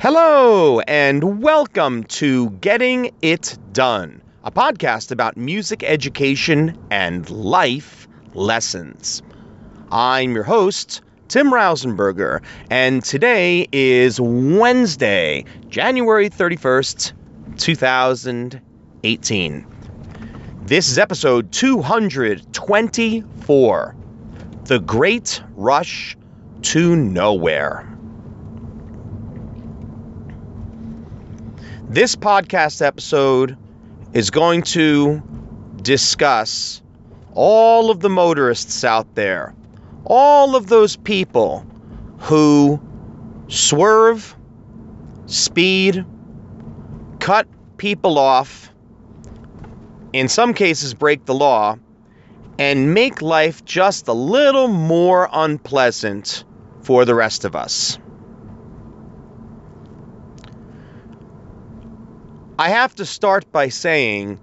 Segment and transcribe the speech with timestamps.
[0.00, 9.24] Hello, and welcome to Getting It Done, a podcast about music education and life lessons.
[9.90, 17.12] I'm your host, Tim Rausenberger, and today is Wednesday, January 31st,
[17.56, 19.66] 2018.
[20.62, 23.96] This is episode 224
[24.62, 26.16] The Great Rush
[26.62, 27.87] to Nowhere.
[31.90, 33.56] This podcast episode
[34.12, 35.22] is going to
[35.80, 36.82] discuss
[37.32, 39.54] all of the motorists out there,
[40.04, 41.66] all of those people
[42.18, 42.78] who
[43.48, 44.36] swerve,
[45.24, 46.04] speed,
[47.20, 47.48] cut
[47.78, 48.70] people off,
[50.12, 51.78] in some cases break the law,
[52.58, 56.44] and make life just a little more unpleasant
[56.82, 57.98] for the rest of us.
[62.60, 64.40] I have to start by saying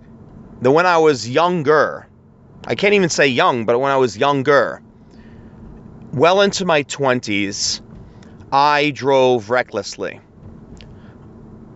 [0.61, 2.07] that when I was younger,
[2.65, 4.81] I can't even say young, but when I was younger,
[6.13, 7.81] well into my 20s,
[8.53, 10.21] I drove recklessly.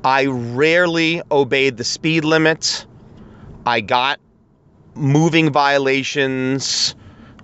[0.05, 2.85] I rarely obeyed the speed limit.
[3.65, 4.21] I got
[4.95, 6.95] moving violations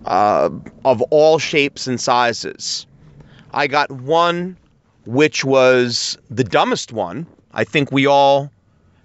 [0.06, 0.50] uh,
[0.86, 2.88] of all shapes and sizes.
[3.54, 4.56] I got one
[5.06, 7.28] which was the dumbest one.
[7.52, 8.52] I think we all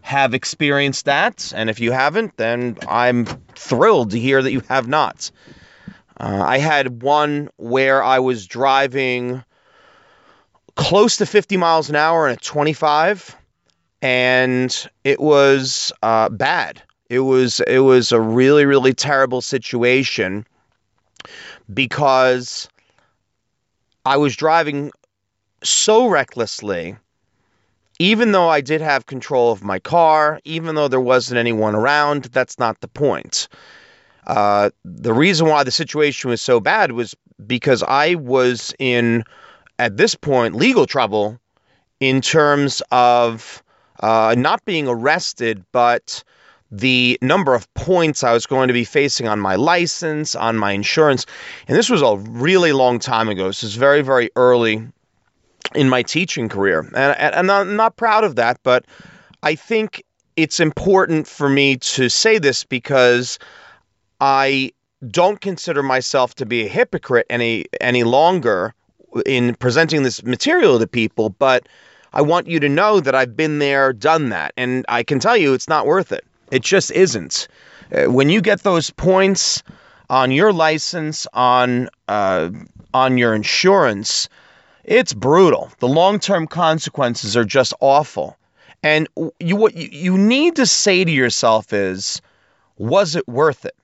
[0.03, 1.53] have experienced that.
[1.55, 5.31] And if you haven't, then I'm thrilled to hear that you have not.
[6.19, 9.43] Uh, I had one where I was driving
[10.77, 13.37] close to 50 miles an hour in a 25,
[14.03, 16.83] and it was uh, bad.
[17.09, 20.47] It was it was a really really terrible situation
[21.75, 22.69] because
[24.05, 24.93] I was driving
[25.63, 26.97] so recklessly
[28.01, 32.25] even though I did have control of my car, even though there wasn't anyone around,
[32.33, 33.47] that's not the point.
[34.27, 37.15] Uh, the reason why the situation was so bad was
[37.47, 39.23] because I was in,
[39.79, 41.39] at this point, legal trouble
[42.01, 43.63] in terms of
[44.03, 46.25] uh, not being arrested, but
[46.71, 50.73] the number of points I was going to be facing on my license, on my
[50.73, 51.27] insurance.
[51.69, 53.49] And this was a really long time ago.
[53.49, 54.89] This is very, very early
[55.75, 56.81] in my teaching career.
[56.95, 58.85] And, and I'm not proud of that, but
[59.43, 60.03] I think
[60.37, 63.39] it's important for me to say this because
[64.21, 64.73] I
[65.09, 68.75] don't consider myself to be a hypocrite any any longer
[69.27, 71.69] in presenting this material to people, but
[72.13, 75.37] I want you to know that I've been there, done that, and I can tell
[75.37, 76.25] you it's not worth it.
[76.51, 77.49] It just isn't.
[77.93, 79.63] Uh, when you get those points
[80.09, 82.51] on your license, on uh,
[82.93, 84.29] on your insurance,
[84.91, 85.71] it's brutal.
[85.79, 88.37] The long-term consequences are just awful.
[88.83, 89.09] And
[89.39, 92.21] you what you need to say to yourself is,
[92.77, 93.77] was it worth it?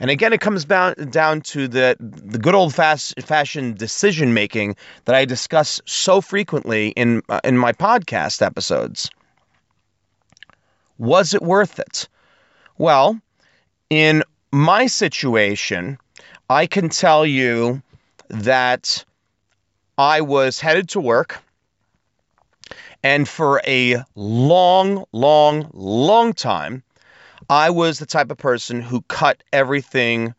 [0.00, 4.74] And again, it comes down down to the the good old fast fashioned decision making
[5.04, 9.10] that I discuss so frequently in uh, in my podcast episodes.
[10.98, 12.08] Was it worth it?
[12.76, 13.20] Well,
[13.88, 15.98] in my situation,
[16.50, 17.82] I can tell you
[18.30, 19.04] that
[19.96, 21.42] I was headed to work.
[23.02, 26.82] And for a long, long, long time,
[27.48, 30.34] I was the type of person who cut everything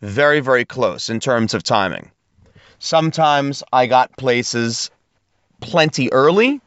[0.00, 2.10] very, very close in terms of timing.
[2.78, 4.90] Sometimes I got places
[5.60, 6.60] plenty early,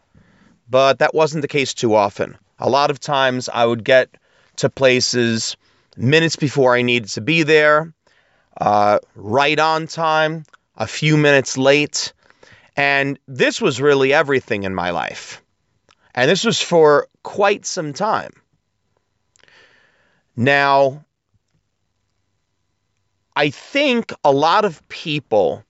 [0.70, 2.38] but that wasn't the case too often.
[2.60, 4.10] A lot of times I would get
[4.58, 5.58] to places
[5.98, 7.94] minutes before I needed to be there,
[8.60, 10.44] uh, right on time,
[10.78, 12.14] a few minutes late.
[12.80, 15.44] And this was really everything in my life.
[16.16, 18.32] And this was for quite some time.
[20.38, 21.04] Now,
[23.36, 25.66] I think a lot of people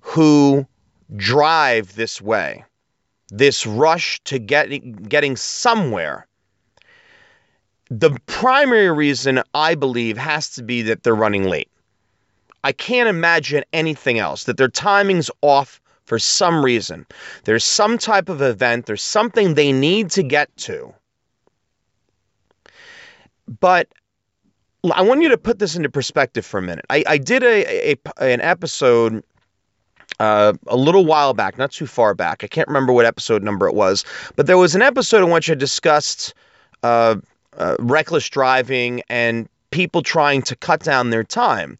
[0.00, 0.66] who
[1.14, 2.64] drive this way,
[3.28, 6.26] this rush to getting getting somewhere,
[7.88, 11.70] the primary reason I believe has to be that they're running late.
[12.64, 17.04] I can't imagine anything else, that their timing's off for some reason.
[17.44, 20.94] There's some type of event, there's something they need to get to.
[23.60, 23.88] But
[24.90, 26.86] I want you to put this into perspective for a minute.
[26.88, 29.22] I, I did a, a, an episode
[30.18, 32.42] uh, a little while back, not too far back.
[32.42, 35.50] I can't remember what episode number it was, but there was an episode in which
[35.50, 36.32] I discussed
[36.82, 37.16] uh,
[37.58, 41.76] uh, reckless driving and people trying to cut down their time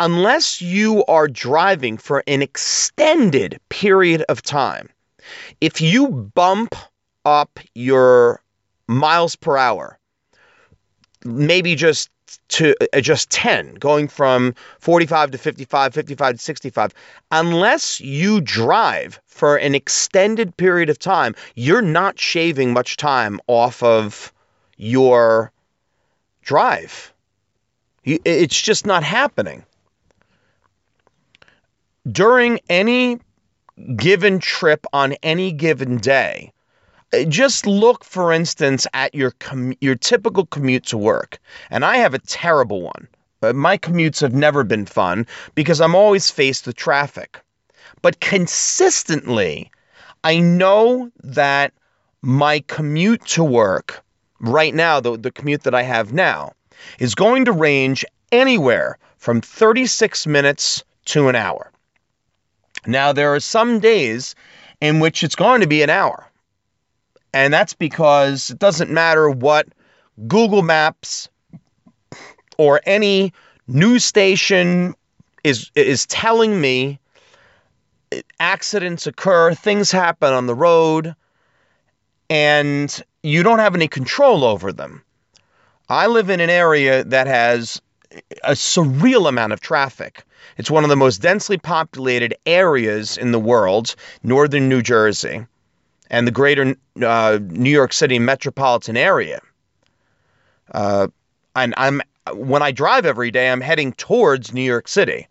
[0.00, 4.88] unless you are driving for an extended period of time,
[5.60, 6.74] If you bump
[7.24, 8.40] up your
[8.86, 9.98] miles per hour,
[11.24, 12.10] maybe just
[12.48, 16.94] to uh, just 10, going from 45 to 55, 55 to 65,
[17.30, 23.82] unless you drive for an extended period of time, you're not shaving much time off
[23.82, 24.32] of
[24.76, 25.52] your
[26.42, 27.12] drive.
[28.04, 29.64] It's just not happening.
[32.10, 33.18] During any
[33.96, 36.52] given trip on any given day,
[37.12, 41.38] uh, just look, for instance, at your com- your typical commute to work.
[41.70, 43.08] And I have a terrible one.
[43.40, 47.40] But my commutes have never been fun because I'm always faced with traffic.
[48.02, 49.70] But consistently,
[50.24, 51.72] I know that
[52.20, 54.02] my commute to work
[54.40, 56.52] right now, the, the commute that I have now,
[56.98, 61.70] is going to range anywhere from 36 minutes to an hour.
[62.88, 64.34] Now, there are some days
[64.80, 66.26] in which it's going to be an hour.
[67.34, 69.68] And that's because it doesn't matter what
[70.26, 71.28] Google Maps
[72.56, 73.34] or any
[73.66, 74.94] news station
[75.44, 76.98] is is telling me
[78.40, 81.14] accidents occur, things happen on the road,
[82.30, 85.02] and you don't have any control over them.
[85.90, 87.82] I live in an area that has
[88.44, 90.24] a surreal amount of traffic.
[90.56, 95.46] It's one of the most densely populated areas in the world, northern New Jersey
[96.10, 99.40] and the greater uh, New York City metropolitan area.
[100.72, 101.08] Uh,
[101.54, 102.02] and I'm
[102.34, 105.26] when I drive every day, I'm heading towards New York City.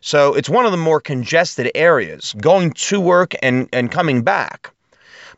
[0.00, 4.70] So it's one of the more congested areas, going to work and, and coming back.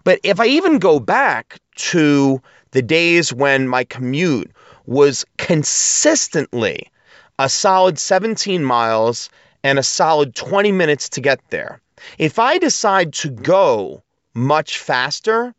[0.05, 2.41] But if I even go back to
[2.73, 4.51] the days when my commute
[4.87, 6.91] was consistently
[7.39, 9.31] a solid 17 miles
[9.63, 11.81] and a solid 20 minutes to get there,
[12.19, 14.03] if I decide to go
[14.35, 15.55] much faster,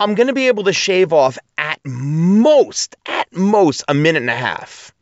[0.00, 4.30] I'm going to be able to shave off at most, at most, a minute and
[4.30, 4.92] a half.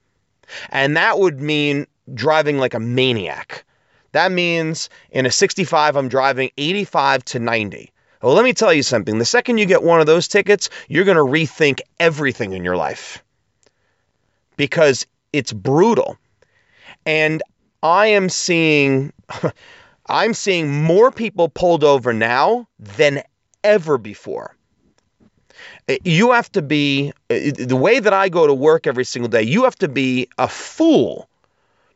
[0.71, 3.65] And that would mean driving like a maniac.
[4.13, 7.93] That means in a 65, I'm driving 85 to 90.
[8.23, 9.19] Well, let me tell you something.
[9.19, 12.77] The second you get one of those tickets, you're going to rethink everything in your
[12.77, 13.23] life
[14.57, 16.19] because it's brutal.
[17.07, 17.43] And
[17.83, 19.13] I am seeing
[20.07, 23.23] I'm seeing more people pulled over now than
[23.63, 24.57] ever before.
[25.89, 29.29] Uh, you have to be, uh, the way that I go to work every single
[29.29, 31.29] day, you have to be a fool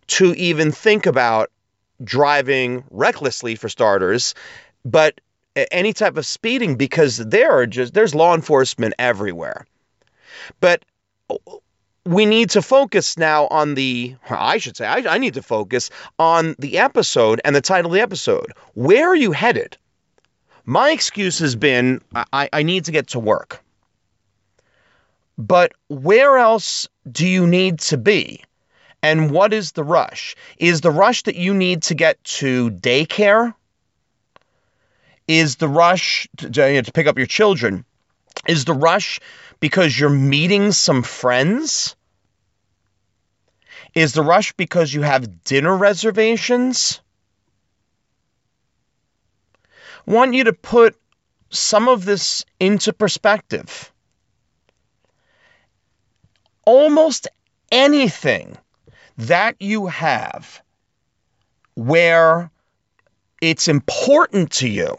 [0.07, 1.51] to even think about
[2.03, 4.35] driving recklessly for starters,
[4.85, 5.21] but
[5.57, 9.67] any type of speeding because there are just, there's law enforcement everywhere.
[10.61, 10.85] But
[12.05, 15.91] we need to focus now on the, I should say, I, I, need to focus
[16.19, 18.53] on the episode and the title of the episode.
[18.75, 19.79] Where are you headed?
[20.67, 22.01] My excuse has been
[22.33, 23.63] I, I need to get to work.
[25.37, 28.43] But where else do you need to be?
[29.03, 30.37] And what is the rush?
[30.59, 33.55] Is the rush that you need to get to daycare?
[35.27, 37.85] Is the rush to, to pick up your children?
[38.47, 39.21] Is the rush
[39.61, 41.97] because you're meeting some friends?
[43.95, 47.01] Is the rush because you have dinner reservations?
[50.05, 50.97] Want you to put
[51.49, 53.91] some of this into perspective.
[56.67, 57.29] Almost
[57.73, 58.59] anything
[59.17, 60.61] that you have
[61.75, 62.51] where
[63.41, 64.97] it's important to you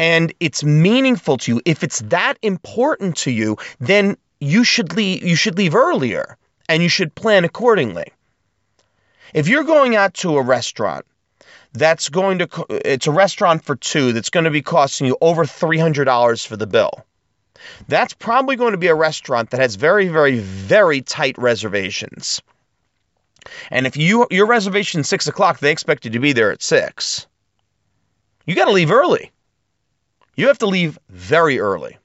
[0.00, 5.22] and it's meaningful to you, if it's that important to you, then you should leave
[5.22, 6.38] you should leave earlier
[6.68, 8.10] and you should plan accordingly.
[9.34, 11.04] If you're going out to a restaurant
[11.74, 15.44] that's going to it's a restaurant for two that's going to be costing you over
[15.44, 17.04] $300 for the bill.
[17.86, 22.40] That's probably going to be a restaurant that has very very very tight reservations.
[23.70, 27.26] And if you your reservation six o'clock, they expect you to be there at six.
[28.46, 29.30] You got to leave early.
[30.36, 31.98] You have to leave very early.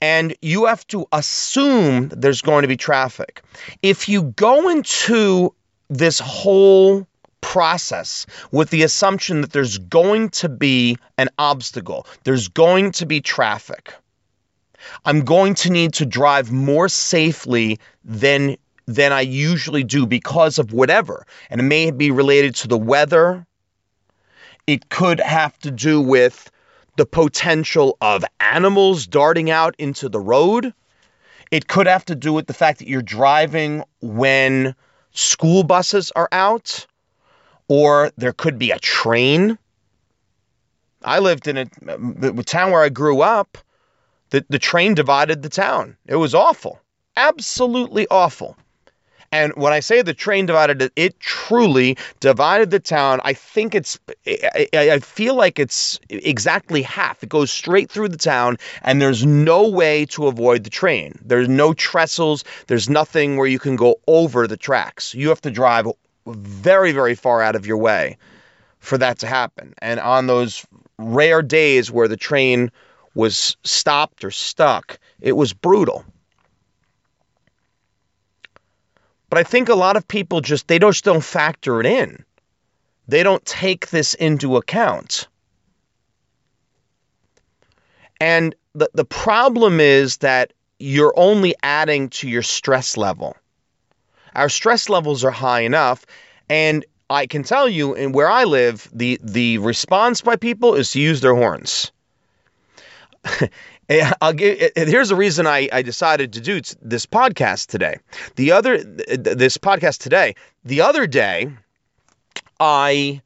[0.00, 3.42] And you have to assume there's going to be traffic.
[3.82, 5.54] If you go into
[5.88, 7.06] this whole
[7.40, 13.20] process with the assumption that there's going to be an obstacle, there's going to be
[13.20, 13.94] traffic.
[15.04, 18.56] I'm going to need to drive more safely than
[18.86, 21.26] than I usually do because of whatever.
[21.50, 23.44] And it may be related to the weather,
[24.66, 26.50] it could have to do with
[26.96, 30.72] the potential of animals darting out into the road.
[31.50, 34.74] It could have to do with the fact that you're driving when
[35.12, 36.86] school buses are out
[37.68, 39.58] or there could be a train.
[41.02, 43.58] I lived in a town where I grew up.
[44.30, 45.96] The, the train divided the town.
[46.06, 46.80] It was awful.
[47.16, 48.56] Absolutely awful.
[49.32, 53.20] And when I say the train divided it, truly divided the town.
[53.24, 57.22] I think it's, I, I, feel like it's exactly half.
[57.22, 61.18] It goes straight through the town, and there's no way to avoid the train.
[61.24, 65.14] There's no trestles, there's nothing where you can go over the tracks.
[65.14, 65.86] You have to drive
[66.26, 68.16] very, very far out of your way
[68.78, 69.74] for that to happen.
[69.78, 70.64] And on those
[70.98, 72.70] rare days where the train
[73.14, 76.04] was stopped or stuck, it was brutal.
[79.28, 82.24] But I think a lot of people just they just don't factor it in.
[83.08, 85.28] They don't take this into account.
[88.20, 93.36] And the, the problem is that you're only adding to your stress level.
[94.34, 96.04] Our stress levels are high enough,
[96.48, 100.90] and I can tell you, in where I live, the the response by people is
[100.92, 101.92] to use their horns.
[104.20, 107.98] I'll give, here's the reason I, I decided to do this podcast today.
[108.34, 111.50] The other this podcast today, the other day,
[112.58, 113.22] I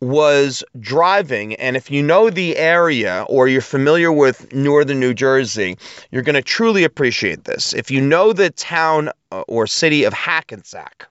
[0.00, 5.76] was driving, and if you know the area or you're familiar with northern New Jersey,
[6.10, 7.74] you're going to truly appreciate this.
[7.74, 11.06] If you know the town uh, or city of Hackensack,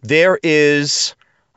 [0.00, 1.14] there is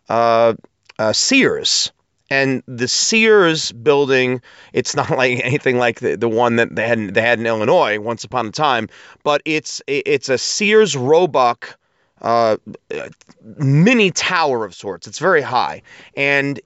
[0.09, 0.55] uh,
[0.99, 1.93] uh, Sears
[2.33, 4.41] and the Sears building,
[4.73, 7.99] it's not like anything like the, the one that they had they had in Illinois
[7.99, 8.89] once upon a time,
[9.23, 11.77] but it's it's a Sears Roebuck
[12.21, 12.57] uh,
[13.57, 15.05] mini tower of sorts.
[15.05, 15.83] It's very high,
[16.17, 16.59] and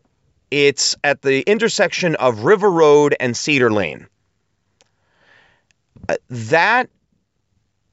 [0.51, 4.07] it's at the intersection of River Road and Cedar Lane.
[6.07, 6.89] Uh, that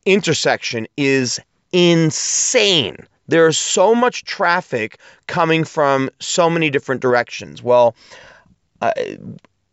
[0.06, 1.40] intersection is
[1.72, 2.98] insane.
[3.28, 7.62] There's so much traffic coming from so many different directions.
[7.62, 7.94] Well,
[8.80, 8.92] uh,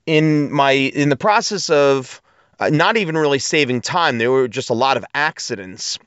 [0.05, 2.21] in my in the process of
[2.59, 5.99] uh, not even really saving time, there were just a lot of accidents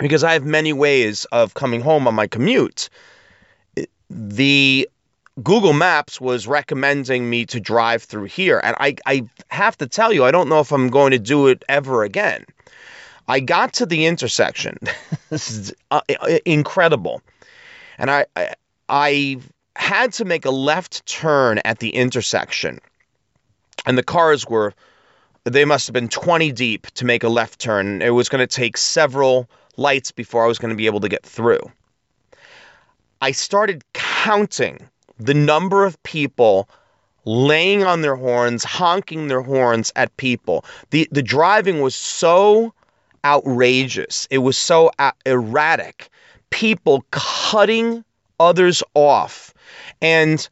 [0.00, 2.88] because I have many ways of coming home on my commute.
[4.08, 4.88] The
[5.42, 10.12] Google Maps was recommending me to drive through here, and I, I have to tell
[10.12, 12.44] you, I don't know if I'm going to do it ever again.
[13.28, 14.78] I got to the intersection.
[15.30, 16.00] this is uh,
[16.44, 17.22] incredible.
[17.98, 18.54] And I, I,
[18.88, 19.36] I
[19.76, 22.80] had to make a left turn at the intersection.
[23.86, 24.72] And the cars were
[25.44, 28.02] they must have been 20 deep to make a left turn.
[28.02, 31.08] It was going to take several lights before I was going to be able to
[31.08, 31.60] get through.
[33.20, 34.78] I started counting
[35.18, 36.68] the number of people
[37.24, 40.64] laying on their horns, honking their horns at people.
[40.90, 42.72] The the driving was so
[43.28, 44.26] outrageous.
[44.30, 46.08] It was so uh, erratic.
[46.50, 48.04] People cutting
[48.40, 49.52] others off
[50.00, 50.48] and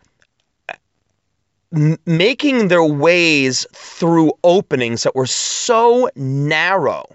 [0.69, 7.07] uh, making their ways through openings that were so narrow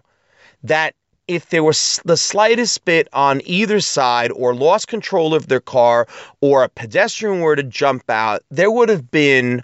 [0.63, 0.96] that
[1.27, 6.08] if there was the slightest bit on either side or lost control of their car
[6.41, 9.63] or a pedestrian were to jump out, there would have been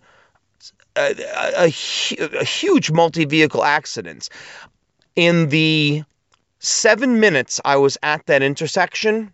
[0.96, 1.74] uh, a, a,
[2.20, 4.30] a, a huge multi vehicle accidents
[5.18, 6.04] in the
[6.60, 9.34] seven minutes I was at that intersection,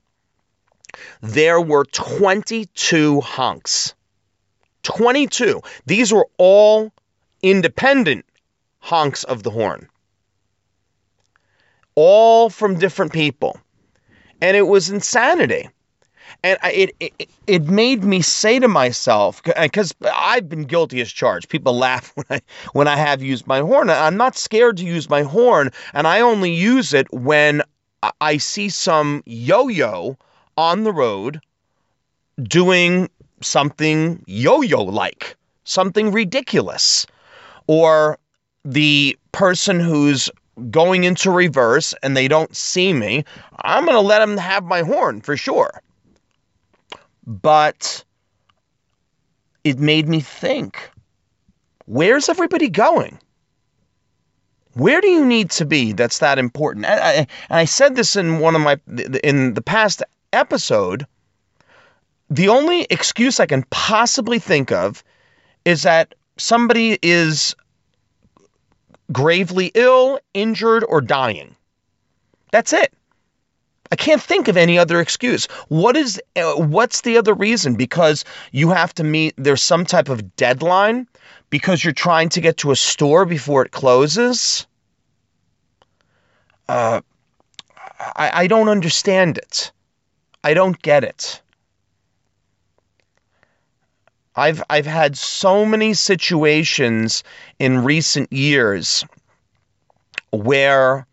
[1.21, 3.93] there were 22 honks.
[4.83, 5.61] 22.
[5.85, 6.91] These were all
[7.41, 8.25] independent
[8.79, 9.87] honks of the horn,
[11.95, 13.57] all from different people.
[14.41, 15.69] And it was insanity
[16.43, 21.49] and it, it it made me say to myself because I've been guilty as charged.
[21.49, 22.41] People laugh when I
[22.73, 23.89] when I have used my horn.
[23.89, 27.63] I'm not scared to use my horn, and I only use it when
[28.19, 30.17] I see some yo-yo
[30.57, 31.39] on the road
[32.41, 33.09] doing
[33.41, 37.07] something yo-yo like, something ridiculous,
[37.67, 38.17] or
[38.65, 40.29] the person who's
[40.69, 43.23] going into reverse and they don't see me.
[43.61, 45.81] I'm going to let them have my horn for sure
[47.25, 48.03] but
[49.63, 50.91] it made me think
[51.85, 53.19] where's everybody going?
[54.73, 56.85] Where do you need to be that's that important?
[56.85, 57.27] And I,
[57.61, 58.79] I said this in one of my
[59.23, 60.01] in the past
[60.31, 61.05] episode.
[62.29, 65.03] The only excuse I can possibly think of
[65.65, 67.55] is that somebody is
[69.11, 71.55] gravely ill, injured, or dying.
[72.51, 72.93] That's it.
[73.91, 75.45] I can't think of any other excuse.
[75.67, 77.75] What is uh, what's the other reason?
[77.75, 81.07] Because you have to meet there's some type of deadline
[81.49, 84.65] because you're trying to get to a store before it closes.
[86.67, 87.01] Uh,
[87.99, 89.71] I, I don't understand it.
[90.43, 91.41] I don't get it.
[94.35, 97.23] I've I've had so many situations
[97.59, 99.05] in recent years
[100.31, 101.05] where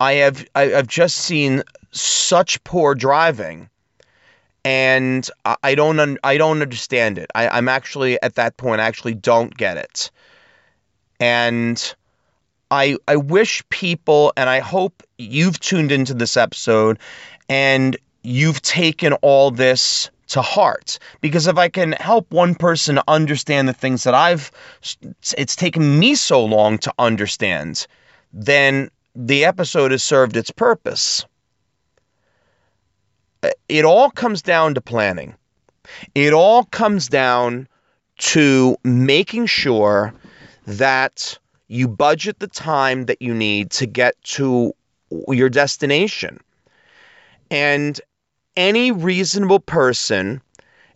[0.00, 3.68] I have I, have just seen such poor driving,
[4.64, 7.30] and I, don't un, I don't understand it.
[7.34, 10.10] I, I'm actually at that point I actually don't get it,
[11.20, 11.94] and
[12.70, 16.98] I I wish people and I hope you've tuned into this episode
[17.48, 23.68] and you've taken all this to heart because if I can help one person understand
[23.68, 24.50] the things that I've
[25.36, 27.86] it's taken me so long to understand,
[28.32, 31.26] then the episode has served its purpose.
[33.42, 35.34] Uh, it all comes down to planning.
[36.14, 37.68] It all comes down
[38.18, 40.14] to making sure
[40.66, 44.74] that you budget the time that you need to get to
[45.28, 46.38] your destination.
[47.50, 48.00] And
[48.56, 50.40] any reasonable person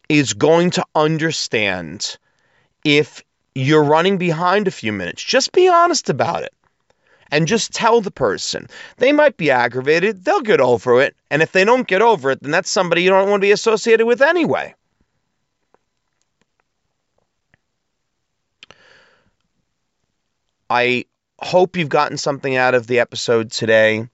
[0.09, 2.17] is going to understand
[2.85, 3.25] if
[3.55, 5.23] you're running behind a few minutes.
[5.23, 6.53] Just be honest about it
[7.31, 8.69] and just tell the person.
[8.99, 11.17] They might be aggravated, they'll get over it.
[11.31, 13.53] And if they don't get over it, then that's somebody you don't want to be
[13.53, 14.75] associated with anyway.
[20.69, 21.05] I
[21.41, 24.09] hope you've gotten something out of the episode today.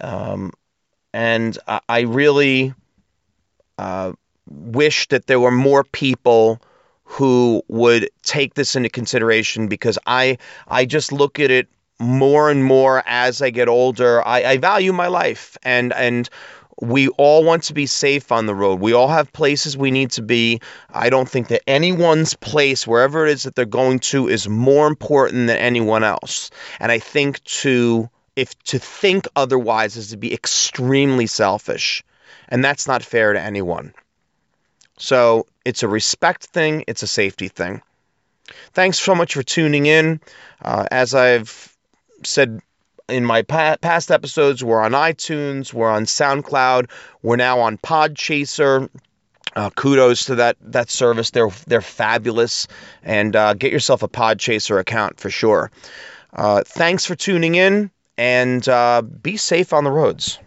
[0.00, 0.52] Um,
[1.12, 1.56] and
[1.88, 2.74] I, really
[3.78, 4.12] uh,
[4.46, 6.60] wish that there were more people
[7.04, 10.38] who would take this into consideration because I
[10.68, 14.26] I just look at it more and more as I get older.
[14.26, 16.28] I, I value my life and and
[16.82, 18.80] we all want to be safe on the road.
[18.80, 20.60] We all have places we need to be.
[20.92, 24.86] I don't think that anyone's place, wherever it is that they're going to, is more
[24.86, 26.50] important than anyone else.
[26.78, 32.04] And I think to if to think otherwise is to be extremely selfish.
[32.48, 33.94] And that's not fair to anyone.
[34.98, 37.82] So it's a respect thing, it's a safety thing.
[38.72, 40.20] Thanks so much for tuning in.
[40.62, 41.75] Uh, as I've
[42.24, 42.60] said
[43.08, 46.90] in my pa- past episodes, we're on iTunes, we're on SoundCloud,
[47.22, 48.88] we're now on Podchaser.
[49.54, 51.30] Uh, kudos to that that service.
[51.30, 52.68] They're they're fabulous,
[53.02, 55.70] and uh, get yourself a Podchaser account for sure.
[56.34, 60.38] Uh, thanks for tuning in, and uh, be safe on the roads.